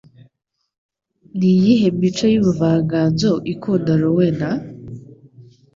[1.37, 4.49] Niyihe mico y'Ubuvanganzo ikunda Rowena?